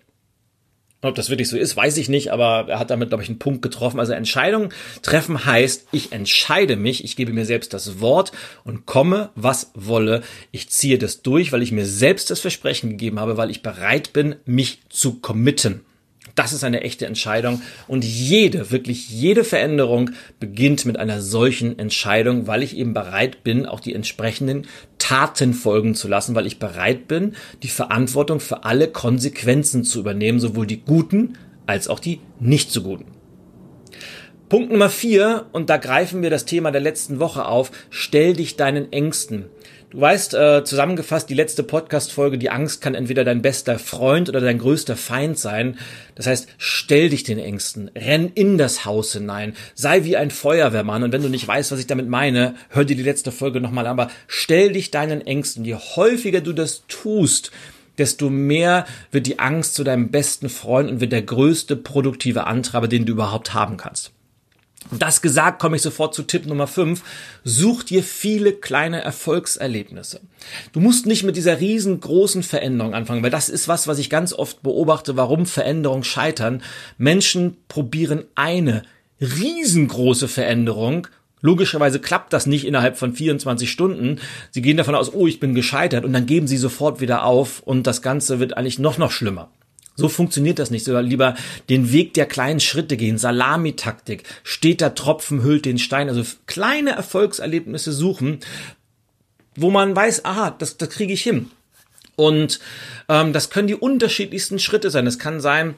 Ob 1.05 1.15
das 1.15 1.29
wirklich 1.29 1.50
so 1.50 1.57
ist, 1.57 1.75
weiß 1.75 1.97
ich 1.97 2.09
nicht, 2.09 2.31
aber 2.31 2.65
er 2.69 2.79
hat 2.79 2.89
damit, 2.89 3.09
glaube 3.09 3.24
ich, 3.24 3.29
einen 3.29 3.39
Punkt 3.39 3.62
getroffen. 3.62 4.00
Also 4.00 4.13
Entscheidung 4.13 4.69
treffen 5.01 5.45
heißt, 5.45 5.88
ich 5.91 6.12
entscheide 6.12 6.75
mich, 6.75 7.03
ich 7.03 7.15
gebe 7.15 7.33
mir 7.33 7.45
selbst 7.45 7.74
das 7.74 8.00
Wort 8.00 8.31
und 8.63 8.85
komme, 8.85 9.29
was 9.35 9.71
wolle. 9.74 10.21
Ich 10.51 10.69
ziehe 10.69 10.97
das 10.97 11.21
durch, 11.21 11.51
weil 11.51 11.62
ich 11.62 11.71
mir 11.71 11.85
selbst 11.85 12.29
das 12.29 12.39
Versprechen 12.39 12.89
gegeben 12.91 13.19
habe, 13.19 13.38
weil 13.38 13.51
ich 13.51 13.62
bereit 13.62 14.13
bin, 14.13 14.35
mich 14.45 14.81
zu 14.89 15.19
committen. 15.19 15.81
Das 16.35 16.51
ist 16.51 16.65
eine 16.65 16.81
echte 16.81 17.05
Entscheidung 17.05 17.61
und 17.87 18.03
jede, 18.03 18.69
wirklich 18.69 19.09
jede 19.09 19.45
Veränderung 19.45 20.11
beginnt 20.39 20.85
mit 20.85 20.97
einer 20.99 21.21
solchen 21.21 21.79
Entscheidung, 21.79 22.45
weil 22.45 22.61
ich 22.61 22.75
eben 22.75 22.93
bereit 22.93 23.43
bin, 23.43 23.65
auch 23.65 23.79
die 23.79 23.95
entsprechenden 23.95 24.67
Taten 24.97 25.53
folgen 25.53 25.95
zu 25.95 26.09
lassen, 26.09 26.35
weil 26.35 26.45
ich 26.45 26.59
bereit 26.59 27.07
bin, 27.07 27.35
die 27.63 27.69
Verantwortung 27.69 28.41
für 28.41 28.65
alle 28.65 28.89
Konsequenzen 28.89 29.85
zu 29.85 29.99
übernehmen, 29.99 30.41
sowohl 30.41 30.67
die 30.67 30.81
guten 30.81 31.37
als 31.65 31.87
auch 31.87 31.99
die 31.99 32.19
nicht 32.39 32.69
so 32.69 32.81
guten. 32.81 33.05
Punkt 34.49 34.71
Nummer 34.71 34.89
vier, 34.89 35.47
und 35.53 35.69
da 35.69 35.77
greifen 35.77 36.21
wir 36.21 36.29
das 36.29 36.45
Thema 36.45 36.71
der 36.71 36.81
letzten 36.81 37.19
Woche 37.19 37.45
auf, 37.45 37.71
stell 37.89 38.33
dich 38.33 38.57
deinen 38.57 38.91
Ängsten. 38.93 39.45
Du 39.91 40.01
weißt, 40.01 40.33
äh, 40.33 40.63
zusammengefasst, 40.63 41.29
die 41.29 41.35
letzte 41.35 41.61
Podcast-Folge, 41.61 42.39
die 42.39 42.49
Angst 42.49 42.81
kann 42.81 42.95
entweder 42.95 43.23
dein 43.23 43.43
bester 43.43 43.77
Freund 43.77 44.29
oder 44.29 44.41
dein 44.41 44.57
größter 44.57 44.97
Feind 44.97 45.37
sein. 45.37 45.77
Das 46.15 46.25
heißt, 46.25 46.47
stell 46.57 47.09
dich 47.09 47.23
den 47.23 47.37
Ängsten, 47.37 47.91
renn 47.95 48.31
in 48.33 48.57
das 48.57 48.85
Haus 48.85 49.13
hinein, 49.13 49.53
sei 49.75 50.03
wie 50.03 50.17
ein 50.17 50.31
Feuerwehrmann. 50.31 51.03
Und 51.03 51.11
wenn 51.11 51.21
du 51.21 51.29
nicht 51.29 51.47
weißt, 51.47 51.71
was 51.71 51.79
ich 51.79 51.87
damit 51.87 52.09
meine, 52.09 52.55
hör 52.69 52.83
dir 52.83 52.95
die 52.95 53.03
letzte 53.03 53.31
Folge 53.31 53.61
nochmal 53.61 53.85
an. 53.85 53.99
Aber 53.99 54.11
stell 54.27 54.73
dich 54.73 54.89
deinen 54.89 55.21
Ängsten. 55.21 55.63
Je 55.65 55.75
häufiger 55.75 56.41
du 56.41 56.53
das 56.53 56.83
tust, 56.87 57.51
desto 57.99 58.31
mehr 58.31 58.85
wird 59.11 59.27
die 59.27 59.39
Angst 59.39 59.75
zu 59.75 59.83
deinem 59.83 60.09
besten 60.09 60.49
Freund 60.49 60.89
und 60.89 60.99
wird 60.99 61.11
der 61.11 61.21
größte 61.21 61.75
produktive 61.75 62.47
Antreiber, 62.47 62.87
den 62.87 63.05
du 63.05 63.13
überhaupt 63.13 63.53
haben 63.53 63.77
kannst. 63.77 64.14
Das 64.91 65.21
gesagt, 65.21 65.59
komme 65.59 65.75
ich 65.75 65.81
sofort 65.81 66.13
zu 66.13 66.23
Tipp 66.23 66.45
Nummer 66.45 66.67
5. 66.67 67.01
Such 67.43 67.83
dir 67.83 68.03
viele 68.03 68.53
kleine 68.53 69.01
Erfolgserlebnisse. 69.01 70.21
Du 70.73 70.79
musst 70.79 71.05
nicht 71.05 71.23
mit 71.23 71.35
dieser 71.35 71.59
riesengroßen 71.59 72.43
Veränderung 72.43 72.93
anfangen, 72.93 73.23
weil 73.23 73.31
das 73.31 73.49
ist 73.49 73.67
was, 73.67 73.87
was 73.87 73.99
ich 73.99 74.09
ganz 74.09 74.31
oft 74.33 74.61
beobachte, 74.61 75.17
warum 75.17 75.45
Veränderungen 75.45 76.03
scheitern. 76.03 76.61
Menschen 76.97 77.57
probieren 77.67 78.25
eine 78.35 78.83
riesengroße 79.19 80.27
Veränderung 80.27 81.07
Logischerweise 81.45 81.99
klappt 81.99 82.33
das 82.33 82.47
nicht 82.47 82.65
innerhalb 82.65 82.97
von 82.97 83.13
24 83.13 83.69
Stunden. 83.69 84.19
Sie 84.49 84.63
gehen 84.63 84.77
davon 84.77 84.95
aus, 84.95 85.13
oh, 85.13 85.27
ich 85.27 85.39
bin 85.39 85.53
gescheitert 85.53 86.03
und 86.03 86.11
dann 86.11 86.25
geben 86.25 86.47
sie 86.47 86.57
sofort 86.57 87.01
wieder 87.01 87.23
auf 87.23 87.59
und 87.59 87.85
das 87.85 88.01
Ganze 88.01 88.39
wird 88.39 88.57
eigentlich 88.57 88.79
noch, 88.79 88.97
noch 88.97 89.11
schlimmer. 89.11 89.49
So 89.95 90.09
funktioniert 90.09 90.59
das 90.59 90.71
nicht, 90.71 90.83
sondern 90.83 91.05
lieber 91.05 91.35
den 91.69 91.91
Weg 91.93 92.13
der 92.13 92.25
kleinen 92.25 92.59
Schritte 92.59 92.97
gehen, 92.97 93.17
Salamitaktik, 93.17 94.23
steter 94.43 94.93
Tropfen 94.93 95.41
hüllt 95.41 95.65
den 95.65 95.79
Stein, 95.79 96.09
also 96.09 96.23
kleine 96.47 96.91
Erfolgserlebnisse 96.91 97.93
suchen, 97.93 98.39
wo 99.55 99.71
man 99.71 99.95
weiß, 99.95 100.25
aha, 100.25 100.51
das, 100.51 100.75
das 100.77 100.89
kriege 100.89 101.13
ich 101.13 101.21
hin. 101.21 101.49
Und 102.17 102.59
ähm, 103.07 103.31
das 103.31 103.49
können 103.49 103.67
die 103.67 103.75
unterschiedlichsten 103.75 104.59
Schritte 104.59 104.89
sein. 104.89 105.07
Es 105.07 105.19
kann 105.19 105.39
sein, 105.39 105.75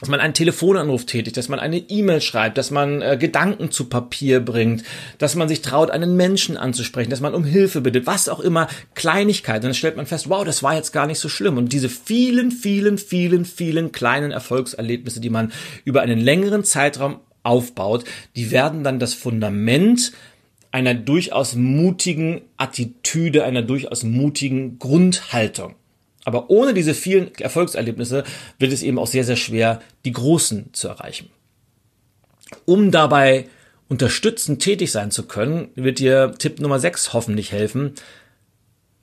dass 0.00 0.10
man 0.10 0.20
einen 0.20 0.34
Telefonanruf 0.34 1.06
tätigt, 1.06 1.38
dass 1.38 1.48
man 1.48 1.58
eine 1.58 1.78
E-Mail 1.78 2.20
schreibt, 2.20 2.58
dass 2.58 2.70
man 2.70 3.00
äh, 3.00 3.16
Gedanken 3.18 3.70
zu 3.70 3.86
Papier 3.86 4.40
bringt, 4.40 4.84
dass 5.16 5.36
man 5.36 5.48
sich 5.48 5.62
traut, 5.62 5.90
einen 5.90 6.16
Menschen 6.16 6.58
anzusprechen, 6.58 7.08
dass 7.08 7.22
man 7.22 7.34
um 7.34 7.44
Hilfe 7.44 7.80
bittet, 7.80 8.06
was 8.06 8.28
auch 8.28 8.40
immer, 8.40 8.68
Kleinigkeiten. 8.94 9.62
Dann 9.62 9.74
stellt 9.74 9.96
man 9.96 10.06
fest, 10.06 10.28
wow, 10.28 10.44
das 10.44 10.62
war 10.62 10.74
jetzt 10.74 10.92
gar 10.92 11.06
nicht 11.06 11.18
so 11.18 11.30
schlimm. 11.30 11.56
Und 11.56 11.72
diese 11.72 11.88
vielen, 11.88 12.50
vielen, 12.50 12.98
vielen, 12.98 13.46
vielen 13.46 13.90
kleinen 13.90 14.32
Erfolgserlebnisse, 14.32 15.20
die 15.20 15.30
man 15.30 15.50
über 15.84 16.02
einen 16.02 16.18
längeren 16.18 16.62
Zeitraum 16.62 17.20
aufbaut, 17.42 18.04
die 18.34 18.50
werden 18.50 18.84
dann 18.84 18.98
das 18.98 19.14
Fundament 19.14 20.12
einer 20.72 20.92
durchaus 20.92 21.54
mutigen 21.54 22.42
Attitüde, 22.58 23.44
einer 23.44 23.62
durchaus 23.62 24.02
mutigen 24.02 24.78
Grundhaltung. 24.78 25.74
Aber 26.26 26.50
ohne 26.50 26.74
diese 26.74 26.92
vielen 26.92 27.32
Erfolgserlebnisse 27.36 28.24
wird 28.58 28.72
es 28.72 28.82
eben 28.82 28.98
auch 28.98 29.06
sehr, 29.06 29.22
sehr 29.22 29.36
schwer, 29.36 29.80
die 30.04 30.10
großen 30.10 30.70
zu 30.72 30.88
erreichen. 30.88 31.30
Um 32.64 32.90
dabei 32.90 33.48
unterstützend 33.88 34.60
tätig 34.60 34.90
sein 34.90 35.12
zu 35.12 35.28
können, 35.28 35.68
wird 35.76 36.00
dir 36.00 36.34
Tipp 36.36 36.58
Nummer 36.58 36.80
6 36.80 37.12
hoffentlich 37.12 37.52
helfen. 37.52 37.94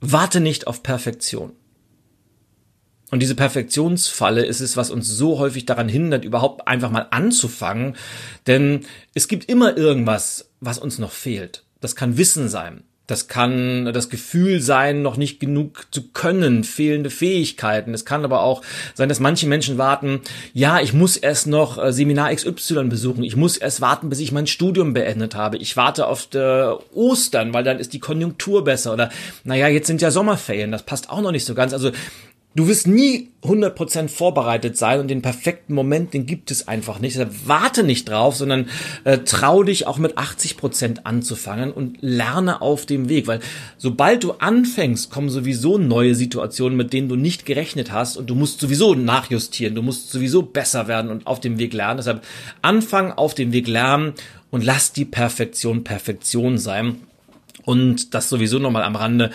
Warte 0.02 0.40
nicht 0.40 0.66
auf 0.66 0.82
Perfektion. 0.82 1.52
Und 3.10 3.20
diese 3.20 3.34
Perfektionsfalle 3.34 4.44
ist 4.44 4.60
es, 4.60 4.76
was 4.76 4.90
uns 4.90 5.08
so 5.08 5.38
häufig 5.38 5.64
daran 5.64 5.88
hindert, 5.88 6.26
überhaupt 6.26 6.68
einfach 6.68 6.90
mal 6.90 7.06
anzufangen. 7.10 7.96
Denn 8.46 8.84
es 9.14 9.28
gibt 9.28 9.48
immer 9.48 9.78
irgendwas, 9.78 10.50
was 10.60 10.78
uns 10.78 10.98
noch 10.98 11.12
fehlt. 11.12 11.64
Das 11.80 11.96
kann 11.96 12.18
Wissen 12.18 12.50
sein. 12.50 12.84
Das 13.06 13.28
kann 13.28 13.92
das 13.92 14.08
Gefühl 14.08 14.60
sein, 14.60 15.02
noch 15.02 15.18
nicht 15.18 15.38
genug 15.38 15.86
zu 15.90 16.08
können, 16.08 16.64
fehlende 16.64 17.10
Fähigkeiten. 17.10 17.92
Es 17.92 18.06
kann 18.06 18.24
aber 18.24 18.42
auch 18.42 18.62
sein, 18.94 19.10
dass 19.10 19.20
manche 19.20 19.46
Menschen 19.46 19.76
warten, 19.76 20.22
ja, 20.54 20.80
ich 20.80 20.94
muss 20.94 21.18
erst 21.18 21.46
noch 21.46 21.82
äh, 21.82 21.92
Seminar 21.92 22.34
XY 22.34 22.84
besuchen, 22.84 23.22
ich 23.22 23.36
muss 23.36 23.58
erst 23.58 23.82
warten, 23.82 24.08
bis 24.08 24.20
ich 24.20 24.32
mein 24.32 24.46
Studium 24.46 24.94
beendet 24.94 25.34
habe. 25.34 25.58
Ich 25.58 25.76
warte 25.76 26.06
auf 26.06 26.28
Ostern, 26.94 27.52
weil 27.52 27.64
dann 27.64 27.78
ist 27.78 27.92
die 27.92 28.00
Konjunktur 28.00 28.64
besser. 28.64 28.94
Oder 28.94 29.10
naja, 29.44 29.68
jetzt 29.68 29.86
sind 29.86 30.00
ja 30.00 30.10
Sommerferien, 30.10 30.72
das 30.72 30.84
passt 30.84 31.10
auch 31.10 31.20
noch 31.20 31.32
nicht 31.32 31.44
so 31.44 31.54
ganz. 31.54 31.72
Also 31.72 31.90
Du 32.56 32.68
wirst 32.68 32.86
nie 32.86 33.30
100% 33.42 34.08
vorbereitet 34.08 34.76
sein 34.76 35.00
und 35.00 35.08
den 35.08 35.22
perfekten 35.22 35.74
Moment, 35.74 36.14
den 36.14 36.24
gibt 36.24 36.52
es 36.52 36.68
einfach 36.68 37.00
nicht. 37.00 37.16
Deshalb 37.16 37.32
warte 37.46 37.82
nicht 37.82 38.08
drauf, 38.08 38.36
sondern 38.36 38.68
äh, 39.02 39.18
trau 39.18 39.64
dich 39.64 39.88
auch 39.88 39.98
mit 39.98 40.16
80% 40.16 41.00
anzufangen 41.02 41.72
und 41.72 41.98
lerne 42.00 42.62
auf 42.62 42.86
dem 42.86 43.08
Weg, 43.08 43.26
weil 43.26 43.40
sobald 43.76 44.22
du 44.22 44.32
anfängst, 44.32 45.10
kommen 45.10 45.30
sowieso 45.30 45.78
neue 45.78 46.14
Situationen, 46.14 46.76
mit 46.76 46.92
denen 46.92 47.08
du 47.08 47.16
nicht 47.16 47.44
gerechnet 47.44 47.90
hast 47.90 48.16
und 48.16 48.30
du 48.30 48.36
musst 48.36 48.60
sowieso 48.60 48.94
nachjustieren, 48.94 49.74
du 49.74 49.82
musst 49.82 50.12
sowieso 50.12 50.42
besser 50.42 50.86
werden 50.86 51.10
und 51.10 51.26
auf 51.26 51.40
dem 51.40 51.58
Weg 51.58 51.72
lernen. 51.72 51.96
Deshalb 51.96 52.22
anfangen 52.62 53.10
auf 53.10 53.34
dem 53.34 53.52
Weg 53.52 53.66
lernen 53.66 54.14
und 54.52 54.64
lass 54.64 54.92
die 54.92 55.04
Perfektion 55.04 55.82
Perfektion 55.82 56.58
sein. 56.58 57.00
Und 57.64 58.14
das 58.14 58.28
sowieso 58.28 58.58
nochmal 58.58 58.84
am 58.84 58.94
Rande 58.94 59.30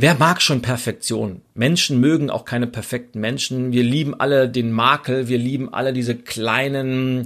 Wer 0.00 0.14
mag 0.14 0.40
schon 0.40 0.62
Perfektion? 0.62 1.42
Menschen 1.54 1.98
mögen 1.98 2.30
auch 2.30 2.44
keine 2.44 2.68
perfekten 2.68 3.18
Menschen. 3.18 3.72
Wir 3.72 3.82
lieben 3.82 4.14
alle 4.14 4.48
den 4.48 4.70
Makel, 4.70 5.26
wir 5.26 5.38
lieben 5.38 5.74
alle 5.74 5.92
diese 5.92 6.14
kleinen 6.14 7.24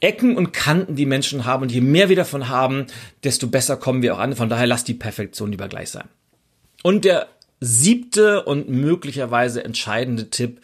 Ecken 0.00 0.34
und 0.34 0.54
Kanten, 0.54 0.96
die 0.96 1.04
Menschen 1.04 1.44
haben. 1.44 1.64
Und 1.64 1.72
je 1.72 1.82
mehr 1.82 2.08
wir 2.08 2.16
davon 2.16 2.48
haben, 2.48 2.86
desto 3.22 3.48
besser 3.48 3.76
kommen 3.76 4.00
wir 4.00 4.14
auch 4.14 4.18
an. 4.18 4.34
Von 4.34 4.48
daher 4.48 4.66
lass 4.66 4.82
die 4.82 4.94
Perfektion 4.94 5.50
lieber 5.50 5.68
gleich 5.68 5.90
sein. 5.90 6.08
Und 6.82 7.04
der 7.04 7.28
siebte 7.60 8.44
und 8.44 8.70
möglicherweise 8.70 9.62
entscheidende 9.62 10.30
Tipp, 10.30 10.62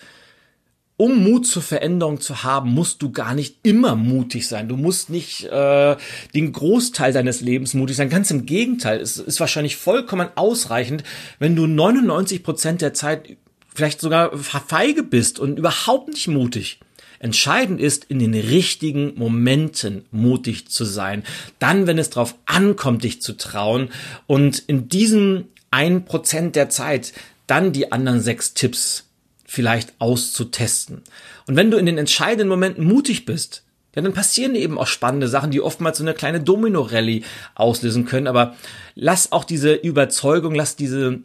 um 1.03 1.25
Mut 1.25 1.49
zur 1.49 1.63
Veränderung 1.63 2.21
zu 2.21 2.45
haben, 2.45 2.71
musst 2.71 3.03
du 3.03 3.11
gar 3.11 3.35
nicht 3.35 3.57
immer 3.65 3.97
mutig 3.97 4.47
sein. 4.47 4.69
Du 4.69 4.77
musst 4.77 5.11
nicht 5.11 5.43
äh, 5.47 5.97
den 6.33 6.53
Großteil 6.53 7.13
deines 7.13 7.41
Lebens 7.41 7.75
mutig 7.75 7.97
sein. 7.97 8.09
Ganz 8.09 8.31
im 8.31 8.47
Gegenteil. 8.47 9.01
Es 9.01 9.17
ist 9.17 9.41
wahrscheinlich 9.41 9.75
vollkommen 9.75 10.29
ausreichend, 10.37 11.03
wenn 11.41 11.57
du 11.57 11.67
99 11.67 12.45
Prozent 12.45 12.83
der 12.83 12.95
Zeit 12.95 13.37
vielleicht 13.75 14.01
sogar 14.01 14.39
feige 14.39 15.03
bist 15.03 15.41
und 15.41 15.59
überhaupt 15.59 16.07
nicht 16.07 16.29
mutig. 16.29 16.79
Entscheidend 17.19 17.81
ist, 17.81 18.05
in 18.05 18.21
den 18.21 18.35
richtigen 18.35 19.15
Momenten 19.17 20.05
mutig 20.13 20.69
zu 20.69 20.85
sein. 20.85 21.25
Dann, 21.59 21.89
wenn 21.89 21.99
es 21.99 22.11
darauf 22.11 22.37
ankommt, 22.47 23.03
dich 23.03 23.21
zu 23.21 23.37
trauen 23.37 23.89
und 24.29 24.61
in 24.61 24.89
diesem 24.89 25.49
ein 25.73 26.05
Prozent 26.05 26.55
der 26.55 26.69
Zeit 26.69 27.13
dann 27.49 27.73
die 27.73 27.91
anderen 27.91 28.21
sechs 28.21 28.55
Tipps 28.55 29.09
vielleicht 29.53 29.93
auszutesten. 29.99 31.03
Und 31.47 31.57
wenn 31.57 31.71
du 31.71 31.77
in 31.77 31.85
den 31.85 31.99
entscheidenden 31.99 32.49
Momenten 32.49 32.85
mutig 32.85 33.27
bist, 33.27 33.65
ja, 33.95 34.01
dann 34.01 34.15
passieren 34.15 34.55
eben 34.55 34.79
auch 34.79 34.87
spannende 34.87 35.29
Sachen, 35.29 35.51
die 35.51 35.61
oftmals 35.61 35.99
so 35.99 36.05
eine 36.05 36.15
kleine 36.15 36.41
Domino-Rallye 36.41 37.23
auslösen 37.55 38.07
können. 38.07 38.29
Aber 38.29 38.57
lass 38.95 39.31
auch 39.31 39.45
diese 39.45 39.75
Überzeugung, 39.75 40.55
lass 40.55 40.75
diese 40.77 41.21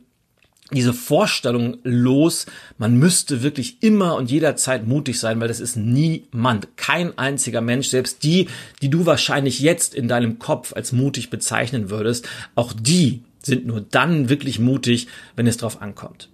diese 0.74 0.94
Vorstellung 0.94 1.78
los, 1.84 2.46
man 2.78 2.98
müsste 2.98 3.42
wirklich 3.42 3.82
immer 3.84 4.18
und 4.18 4.30
jederzeit 4.30 4.86
mutig 4.86 5.18
sein, 5.18 5.40
weil 5.40 5.48
das 5.48 5.62
ist 5.62 5.78
niemand, 5.78 6.76
kein 6.76 7.18
einziger 7.18 7.62
Mensch, 7.62 7.88
selbst 7.88 8.22
die, 8.24 8.50
die 8.82 8.90
du 8.90 9.06
wahrscheinlich 9.06 9.62
jetzt 9.62 9.96
in 9.96 10.10
deinem 10.10 10.40
Kopf 10.40 10.74
als 10.74 10.92
mutig 10.92 11.30
bezeichnen 11.30 11.90
würdest, 11.90 12.28
auch 12.56 12.74
die 12.74 13.22
sind 13.42 13.66
nur 13.66 13.80
dann 13.80 14.28
wirklich 14.28 14.60
mutig, 14.60 15.08
wenn 15.38 15.48
es 15.48 15.56
drauf 15.56 15.82
ankommt. 15.82 16.28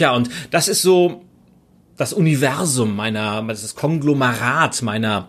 Tja, 0.00 0.16
und 0.16 0.30
das 0.50 0.68
ist 0.68 0.80
so 0.80 1.26
das 1.98 2.14
Universum 2.14 2.96
meiner, 2.96 3.42
das 3.42 3.74
Konglomerat 3.74 4.80
meiner 4.80 5.28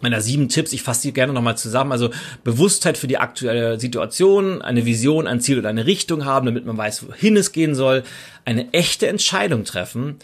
meiner 0.00 0.22
sieben 0.22 0.48
Tipps. 0.48 0.72
Ich 0.72 0.82
fasse 0.82 1.08
die 1.08 1.12
gerne 1.12 1.34
nochmal 1.34 1.58
zusammen. 1.58 1.92
Also 1.92 2.08
Bewusstheit 2.42 2.96
für 2.96 3.06
die 3.06 3.18
aktuelle 3.18 3.78
Situation, 3.78 4.62
eine 4.62 4.86
Vision, 4.86 5.26
ein 5.26 5.42
Ziel 5.42 5.58
oder 5.58 5.68
eine 5.68 5.84
Richtung 5.84 6.24
haben, 6.24 6.46
damit 6.46 6.64
man 6.64 6.78
weiß, 6.78 7.06
wohin 7.06 7.36
es 7.36 7.52
gehen 7.52 7.74
soll. 7.74 8.02
Eine 8.46 8.72
echte 8.72 9.08
Entscheidung 9.08 9.64
treffen. 9.64 10.16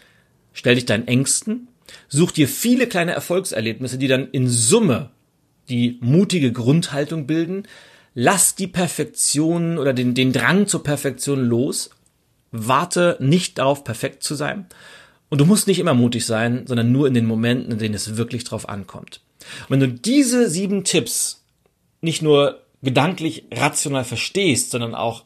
Stell 0.55 0.77
dich 0.77 0.87
deinen 0.87 1.07
Ängsten. 1.07 1.69
Such 2.09 2.31
dir 2.31 2.49
viele 2.49 2.87
kleine 2.87 3.13
Erfolgserlebnisse, 3.13 3.99
die 3.99 4.09
dann 4.09 4.31
in 4.31 4.49
Summe 4.49 5.11
die 5.69 5.99
mutige 6.01 6.53
Grundhaltung 6.53 7.27
bilden. 7.27 7.65
Lass 8.15 8.55
die 8.55 8.69
Perfektion 8.69 9.77
oder 9.77 9.93
den, 9.93 10.15
den 10.15 10.33
Drang 10.33 10.69
zur 10.69 10.83
Perfektion 10.83 11.45
los 11.45 11.91
Warte 12.57 13.17
nicht 13.19 13.59
darauf, 13.59 13.83
perfekt 13.83 14.23
zu 14.23 14.37
sein. 14.37 14.67
Und 15.29 15.41
du 15.41 15.45
musst 15.45 15.67
nicht 15.67 15.81
immer 15.81 15.95
mutig 15.95 16.25
sein, 16.25 16.69
sondern 16.69 16.93
nur 16.93 17.09
in 17.09 17.15
den 17.15 17.27
Momenten, 17.27 17.73
in 17.73 17.79
denen 17.79 17.95
es 17.97 18.17
wirklich 18.17 18.45
drauf 18.45 18.69
ankommt. 18.69 19.21
Und 19.63 19.71
wenn 19.71 19.81
du 19.81 19.89
diese 19.89 20.49
sieben 20.49 20.85
Tipps 20.85 21.43
nicht 22.01 22.23
nur 22.23 22.61
gedanklich 22.81 23.47
rational 23.53 24.05
verstehst, 24.05 24.71
sondern 24.71 24.95
auch 24.95 25.25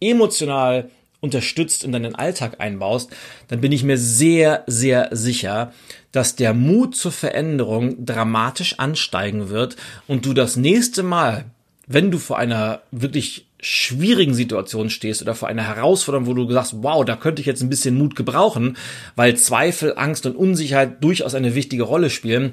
emotional 0.00 0.90
unterstützt 1.20 1.84
in 1.84 1.92
deinen 1.92 2.14
Alltag 2.14 2.60
einbaust, 2.60 3.10
dann 3.48 3.60
bin 3.60 3.72
ich 3.72 3.82
mir 3.82 3.98
sehr, 3.98 4.64
sehr 4.66 5.10
sicher, 5.12 5.74
dass 6.12 6.36
der 6.36 6.54
Mut 6.54 6.96
zur 6.96 7.12
Veränderung 7.12 8.06
dramatisch 8.06 8.78
ansteigen 8.78 9.50
wird 9.50 9.76
und 10.06 10.24
du 10.24 10.32
das 10.32 10.56
nächste 10.56 11.02
Mal, 11.02 11.44
wenn 11.86 12.10
du 12.10 12.16
vor 12.16 12.38
einer 12.38 12.80
wirklich 12.90 13.46
schwierigen 13.64 14.34
Situation 14.34 14.90
stehst 14.90 15.22
oder 15.22 15.34
vor 15.34 15.48
einer 15.48 15.66
Herausforderung, 15.66 16.26
wo 16.26 16.34
du 16.34 16.50
sagst, 16.52 16.82
wow, 16.82 17.04
da 17.04 17.16
könnte 17.16 17.40
ich 17.40 17.46
jetzt 17.46 17.62
ein 17.62 17.70
bisschen 17.70 17.96
Mut 17.96 18.14
gebrauchen, 18.14 18.76
weil 19.16 19.36
Zweifel, 19.36 19.94
Angst 19.96 20.26
und 20.26 20.36
Unsicherheit 20.36 21.02
durchaus 21.02 21.34
eine 21.34 21.54
wichtige 21.54 21.84
Rolle 21.84 22.10
spielen, 22.10 22.52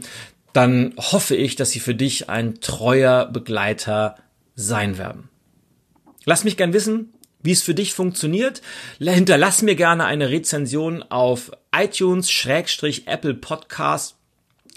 dann 0.54 0.94
hoffe 0.98 1.36
ich, 1.36 1.56
dass 1.56 1.72
sie 1.72 1.80
für 1.80 1.96
dich 1.96 2.30
ein 2.30 2.62
treuer 2.62 3.26
Begleiter 3.26 4.16
sein 4.56 4.98
werden. 4.98 5.30
Lass 6.26 6.44
mich 6.44 6.56
gern 6.56 6.74
wissen, 6.74 7.14
wie 7.44 7.52
es 7.52 7.64
für 7.64 7.74
dich 7.74 7.94
funktioniert. 7.94 8.62
Hinterlass 9.00 9.62
mir 9.62 9.76
gerne 9.76 10.06
eine 10.06 10.30
Rezension 10.30 11.04
auf 11.04 11.52
iTunes, 11.76 12.32
Schrägstrich, 12.32 13.08
Apple 13.08 13.34
Podcast. 13.34 14.16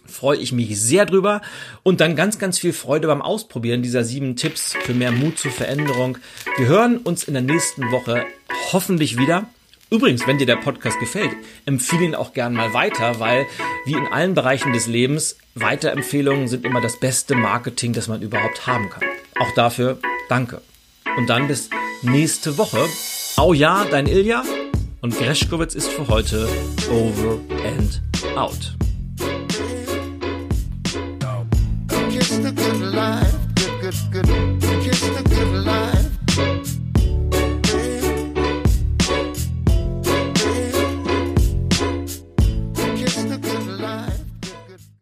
Freue 0.06 0.38
ich 0.38 0.52
mich 0.52 0.80
sehr 0.80 1.06
drüber. 1.06 1.40
Und 1.82 2.00
dann 2.00 2.16
ganz, 2.16 2.38
ganz 2.38 2.58
viel 2.58 2.72
Freude 2.72 3.08
beim 3.08 3.22
Ausprobieren 3.22 3.82
dieser 3.82 4.04
sieben 4.04 4.36
Tipps 4.36 4.74
für 4.82 4.94
mehr 4.94 5.12
Mut 5.12 5.38
zur 5.38 5.50
Veränderung. 5.50 6.18
Wir 6.56 6.66
hören 6.66 6.98
uns 6.98 7.24
in 7.24 7.34
der 7.34 7.42
nächsten 7.42 7.90
Woche 7.90 8.24
hoffentlich 8.72 9.18
wieder. 9.18 9.46
Übrigens, 9.90 10.26
wenn 10.26 10.38
dir 10.38 10.46
der 10.46 10.56
Podcast 10.56 10.98
gefällt, 10.98 11.30
empfehle 11.66 12.04
ihn 12.04 12.14
auch 12.14 12.32
gern 12.32 12.54
mal 12.54 12.72
weiter, 12.74 13.20
weil 13.20 13.46
wie 13.84 13.92
in 13.92 14.06
allen 14.06 14.34
Bereichen 14.34 14.72
des 14.72 14.86
Lebens, 14.86 15.36
Weiterempfehlungen 15.54 16.48
sind 16.48 16.64
immer 16.64 16.80
das 16.80 16.98
beste 16.98 17.34
Marketing, 17.34 17.92
das 17.92 18.08
man 18.08 18.22
überhaupt 18.22 18.66
haben 18.66 18.90
kann. 18.90 19.04
Auch 19.38 19.52
dafür 19.54 19.98
danke. 20.28 20.62
Und 21.16 21.28
dann 21.28 21.46
bis 21.46 21.70
nächste 22.02 22.58
Woche. 22.58 22.88
Au 23.36 23.52
ja, 23.52 23.84
dein 23.84 24.06
Ilja. 24.06 24.42
Und 25.00 25.16
Greschkowitz 25.16 25.74
ist 25.74 25.88
für 25.88 26.08
heute 26.08 26.48
over 26.90 27.38
and 27.66 28.00
out. 28.36 28.74